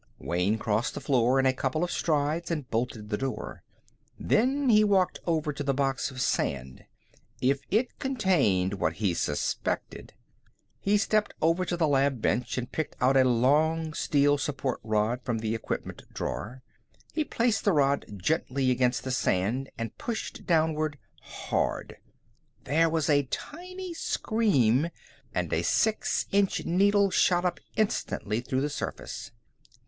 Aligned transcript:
Wayne 0.17 0.57
crossed 0.57 0.95
the 0.95 1.13
room 1.13 1.37
in 1.37 1.45
a 1.45 1.53
couple 1.53 1.83
of 1.83 1.91
strides 1.91 2.49
and 2.49 2.67
bolted 2.71 3.09
the 3.11 3.19
door. 3.19 3.61
Then 4.19 4.69
he 4.69 4.83
walked 4.83 5.19
over 5.27 5.53
to 5.53 5.61
the 5.61 5.75
box 5.75 6.09
of 6.09 6.19
sand. 6.21 6.85
If 7.39 7.59
it 7.69 7.99
contained 7.99 8.79
what 8.79 8.93
he 8.93 9.13
suspected 9.13 10.13
He 10.79 10.97
stepped 10.97 11.35
over 11.39 11.65
to 11.65 11.77
the 11.77 11.87
lab 11.87 12.19
bench 12.19 12.57
and 12.57 12.71
picked 12.71 12.95
out 12.99 13.15
a 13.15 13.23
long 13.23 13.93
steel 13.93 14.39
support 14.39 14.79
rod 14.83 15.21
from 15.23 15.37
the 15.37 15.53
equipment 15.53 16.01
drawer. 16.11 16.63
He 17.13 17.23
placed 17.23 17.63
the 17.63 17.71
rod 17.71 18.05
gently 18.17 18.71
against 18.71 19.03
the 19.03 19.11
sand, 19.11 19.69
and 19.77 19.95
pushed 19.99 20.47
downward, 20.47 20.97
hard. 21.21 21.97
There 22.63 22.89
was 22.89 23.07
a 23.07 23.27
tinny 23.29 23.93
scream, 23.93 24.89
and 25.35 25.53
a 25.53 25.61
six 25.61 26.25
inch 26.31 26.65
needle 26.65 27.11
shot 27.11 27.45
up 27.45 27.59
instantly 27.75 28.41
through 28.41 28.61
the 28.61 28.67
surface. 28.71 29.29